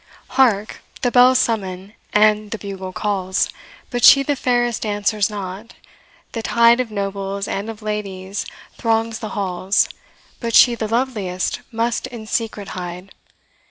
Hark, 0.29 0.81
the 1.03 1.11
bells 1.11 1.37
summon, 1.37 1.93
and 2.11 2.49
the 2.49 2.57
bugle 2.57 2.91
calls, 2.91 3.49
But 3.91 4.03
she 4.03 4.23
the 4.23 4.35
fairest 4.35 4.83
answers 4.83 5.29
not 5.29 5.75
the 6.31 6.41
tide 6.41 6.79
Of 6.79 6.89
nobles 6.89 7.47
and 7.47 7.69
of 7.69 7.83
ladies 7.83 8.47
throngs 8.79 9.19
the 9.19 9.29
halls, 9.37 9.87
But 10.39 10.55
she 10.55 10.73
the 10.73 10.87
loveliest 10.87 11.61
must 11.71 12.07
in 12.07 12.25
secret 12.25 12.69
hide. 12.69 13.13